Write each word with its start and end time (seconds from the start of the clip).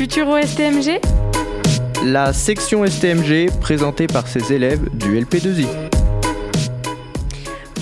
Futuro 0.00 0.40
STMG 0.40 0.98
La 2.06 2.32
section 2.32 2.86
STMG 2.86 3.50
présentée 3.60 4.06
par 4.06 4.26
ses 4.26 4.50
élèves 4.50 4.88
du 4.96 5.20
LP2I. 5.20 5.66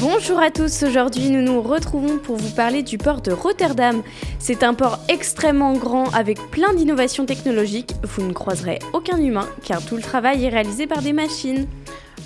Bonjour 0.01 0.41
à 0.41 0.51
tous, 0.51 0.83
aujourd'hui 0.83 1.31
nous 1.31 1.43
nous 1.43 1.63
retrouvons 1.63 2.19
pour 2.19 2.35
vous 2.35 2.51
parler 2.57 2.83
du 2.83 2.99
port 2.99 3.21
de 3.21 3.31
Rotterdam. 3.31 4.03
C'est 4.41 4.65
un 4.65 4.75
port 4.75 4.99
extrêmement 5.09 5.75
grand 5.75 6.13
avec 6.13 6.39
plein 6.51 6.75
d'innovations 6.75 7.25
technologiques. 7.25 7.95
Vous 8.03 8.27
ne 8.27 8.33
croiserez 8.33 8.81
aucun 8.93 9.19
humain 9.19 9.49
car 9.63 9.81
tout 9.81 9.95
le 9.95 10.03
travail 10.03 10.45
est 10.45 10.49
réalisé 10.49 10.89
par 10.89 11.03
des 11.03 11.13
machines. 11.13 11.69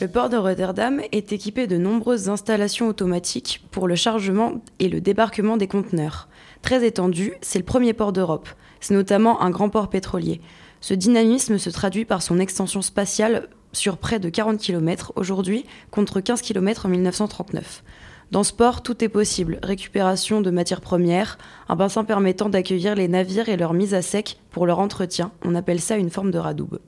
Le 0.03 0.09
port 0.09 0.29
de 0.29 0.37
Rotterdam 0.37 1.01
est 1.13 1.33
équipé 1.33 1.69
de 1.69 1.77
nombreuses 1.77 2.29
installations 2.29 2.89
automatiques 2.89 3.65
pour 3.71 3.87
le 3.87 3.95
chargement 3.95 4.55
et 4.81 4.89
le 4.89 5.01
débarquement 5.01 5.57
des 5.57 5.69
conteneurs. 5.69 6.27
Très 6.61 6.85
étendu, 6.85 7.35
c'est 7.41 7.61
le 7.61 7.65
premier 7.65 7.93
port 7.93 8.13
d'Europe. 8.13 8.49
C'est 8.81 8.95
notamment 8.95 9.41
un 9.43 9.51
grand 9.51 9.69
port 9.69 9.89
pétrolier. 9.89 10.41
Ce 10.81 10.93
dynamisme 10.93 11.57
se 11.57 11.71
traduit 11.71 12.05
par 12.05 12.21
son 12.21 12.41
extension 12.41 12.83
spatiale 12.83 13.49
sur 13.71 13.97
près 13.97 14.19
de 14.19 14.29
40 14.29 14.59
km 14.59 15.13
aujourd'hui 15.15 15.67
contre 15.93 16.19
15 16.19 16.43
km 16.43 16.87
en 16.87 16.89
1939. 16.89 17.85
Dans 18.33 18.43
ce 18.43 18.53
port, 18.53 18.83
tout 18.83 19.05
est 19.05 19.09
possible. 19.09 19.61
Récupération 19.63 20.41
de 20.41 20.51
matières 20.51 20.81
premières, 20.81 21.39
un 21.69 21.77
bassin 21.77 22.03
permettant 22.03 22.49
d'accueillir 22.49 22.97
les 22.97 23.07
navires 23.07 23.49
et 23.49 23.57
leur 23.57 23.73
mise 23.73 23.95
à 23.95 24.03
sec 24.03 24.41
pour 24.51 24.67
leur 24.67 24.81
entretien. 24.81 25.31
On 25.45 25.55
appelle 25.55 25.81
ça 25.81 25.97
une 25.97 26.11
forme 26.11 26.33
de 26.33 26.39
radoube. 26.39 26.81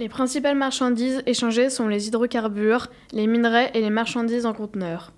Les 0.00 0.08
principales 0.08 0.56
marchandises 0.56 1.22
échangées 1.26 1.68
sont 1.68 1.86
les 1.86 2.08
hydrocarbures, 2.08 2.86
les 3.12 3.26
minerais 3.26 3.70
et 3.74 3.82
les 3.82 3.90
marchandises 3.90 4.46
en 4.46 4.54
conteneurs. 4.54 5.12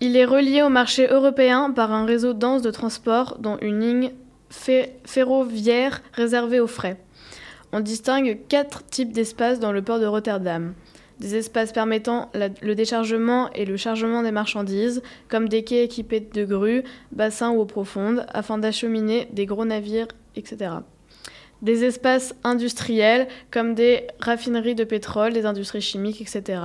Il 0.00 0.16
est 0.16 0.24
relié 0.24 0.62
au 0.62 0.68
marché 0.68 1.06
européen 1.06 1.70
par 1.70 1.92
un 1.92 2.04
réseau 2.04 2.32
dense 2.32 2.60
de 2.60 2.72
transport 2.72 3.38
dont 3.38 3.56
une 3.62 3.78
ligne 3.78 4.10
ferroviaire 5.04 6.02
réservée 6.12 6.58
aux 6.58 6.66
frais. 6.66 7.00
On 7.70 7.78
distingue 7.78 8.40
quatre 8.48 8.84
types 8.86 9.12
d'espaces 9.12 9.60
dans 9.60 9.70
le 9.70 9.82
port 9.82 10.00
de 10.00 10.06
Rotterdam. 10.06 10.74
Des 11.20 11.36
espaces 11.36 11.70
permettant 11.70 12.32
le 12.34 12.74
déchargement 12.74 13.52
et 13.52 13.64
le 13.64 13.76
chargement 13.76 14.24
des 14.24 14.32
marchandises, 14.32 15.02
comme 15.28 15.48
des 15.48 15.62
quais 15.62 15.84
équipés 15.84 16.18
de 16.18 16.44
grues, 16.44 16.82
bassins 17.12 17.52
ou 17.52 17.60
eaux 17.60 17.64
profondes, 17.64 18.26
afin 18.34 18.58
d'acheminer 18.58 19.28
des 19.30 19.46
gros 19.46 19.64
navires, 19.64 20.08
etc 20.34 20.78
des 21.62 21.84
espaces 21.84 22.34
industriels 22.44 23.28
comme 23.50 23.74
des 23.74 24.06
raffineries 24.20 24.74
de 24.74 24.84
pétrole, 24.84 25.32
des 25.32 25.46
industries 25.46 25.80
chimiques, 25.80 26.20
etc. 26.20 26.60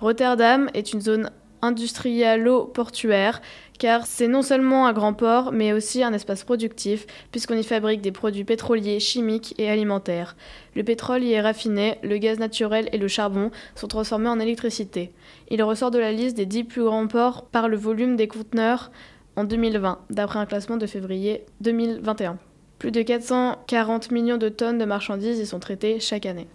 Rotterdam 0.00 0.68
est 0.74 0.92
une 0.92 1.00
zone 1.00 1.30
industrialo-portuaire 1.62 3.40
car 3.78 4.06
c'est 4.06 4.28
non 4.28 4.42
seulement 4.42 4.86
un 4.86 4.92
grand 4.92 5.14
port 5.14 5.52
mais 5.52 5.72
aussi 5.72 6.02
un 6.02 6.12
espace 6.12 6.44
productif 6.44 7.06
puisqu'on 7.30 7.56
y 7.56 7.62
fabrique 7.62 8.00
des 8.00 8.12
produits 8.12 8.44
pétroliers, 8.44 9.00
chimiques 9.00 9.54
et 9.58 9.70
alimentaires. 9.70 10.36
Le 10.74 10.82
pétrole 10.82 11.22
y 11.22 11.32
est 11.32 11.40
raffiné, 11.40 11.98
le 12.02 12.18
gaz 12.18 12.38
naturel 12.38 12.88
et 12.92 12.98
le 12.98 13.08
charbon 13.08 13.50
sont 13.76 13.86
transformés 13.86 14.28
en 14.28 14.40
électricité. 14.40 15.12
Il 15.48 15.62
ressort 15.62 15.92
de 15.92 15.98
la 15.98 16.12
liste 16.12 16.36
des 16.36 16.46
10 16.46 16.64
plus 16.64 16.82
grands 16.82 17.06
ports 17.06 17.46
par 17.46 17.68
le 17.68 17.76
volume 17.76 18.16
des 18.16 18.28
conteneurs 18.28 18.90
en 19.36 19.44
2020 19.44 20.00
d'après 20.10 20.40
un 20.40 20.46
classement 20.46 20.76
de 20.76 20.86
février 20.86 21.44
2021. 21.60 22.38
Plus 22.82 22.90
de 22.90 23.02
440 23.02 24.10
millions 24.10 24.38
de 24.38 24.48
tonnes 24.48 24.78
de 24.78 24.84
marchandises 24.84 25.38
y 25.38 25.46
sont 25.46 25.60
traitées 25.60 26.00
chaque 26.00 26.26
année. 26.26 26.48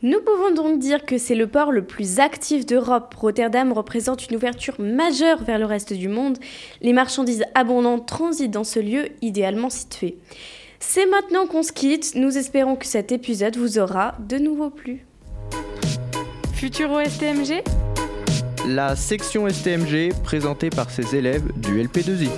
Nous 0.00 0.18
pouvons 0.22 0.54
donc 0.54 0.78
dire 0.78 1.04
que 1.04 1.18
c'est 1.18 1.34
le 1.34 1.46
port 1.46 1.72
le 1.72 1.84
plus 1.84 2.20
actif 2.20 2.64
d'Europe. 2.64 3.14
Rotterdam 3.14 3.70
représente 3.74 4.30
une 4.30 4.36
ouverture 4.36 4.76
majeure 4.80 5.42
vers 5.42 5.58
le 5.58 5.66
reste 5.66 5.92
du 5.92 6.08
monde. 6.08 6.38
Les 6.80 6.94
marchandises 6.94 7.44
abondantes 7.54 8.08
transitent 8.08 8.50
dans 8.50 8.64
ce 8.64 8.80
lieu 8.80 9.10
idéalement 9.20 9.68
situé. 9.68 10.16
C'est 10.80 11.04
maintenant 11.04 11.46
qu'on 11.46 11.62
se 11.62 11.72
quitte. 11.72 12.14
Nous 12.14 12.38
espérons 12.38 12.74
que 12.74 12.86
cet 12.86 13.12
épisode 13.12 13.58
vous 13.58 13.78
aura 13.78 14.14
de 14.26 14.38
nouveau 14.38 14.70
plu. 14.70 15.04
Futuro 16.54 17.04
STMG 17.04 17.62
La 18.68 18.96
section 18.96 19.46
STMG 19.46 20.14
présentée 20.24 20.70
par 20.70 20.88
ses 20.88 21.14
élèves 21.14 21.52
du 21.58 21.84
LP2I. 21.84 22.30